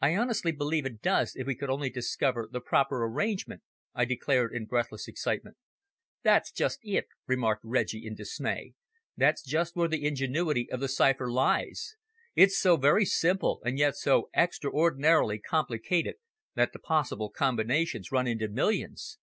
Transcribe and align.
"I 0.00 0.14
honestly 0.14 0.52
believe 0.52 0.86
it 0.86 1.02
does 1.02 1.32
if 1.34 1.44
we 1.48 1.56
could 1.56 1.68
only 1.68 1.90
discover 1.90 2.48
the 2.48 2.60
proper 2.60 3.04
arrangement," 3.04 3.62
I 3.92 4.04
declared 4.04 4.52
in 4.54 4.66
breathless 4.66 5.08
excitement. 5.08 5.56
"That's 6.22 6.52
just 6.52 6.78
it," 6.84 7.08
remarked 7.26 7.62
Reggie, 7.64 8.06
in 8.06 8.14
dismay. 8.14 8.74
"That's 9.16 9.42
just 9.42 9.74
where 9.74 9.88
the 9.88 10.06
ingenuity 10.06 10.70
of 10.70 10.78
the 10.78 10.86
cipher 10.86 11.28
lies. 11.28 11.96
It's 12.36 12.56
so 12.56 12.76
very 12.76 13.04
simple, 13.04 13.60
and 13.64 13.80
yet 13.80 13.96
so 13.96 14.30
extraordinarily 14.32 15.40
complicated 15.40 16.18
that 16.54 16.72
the 16.72 16.78
possible 16.78 17.28
combinations 17.28 18.12
run 18.12 18.28
into 18.28 18.46
millions. 18.46 19.18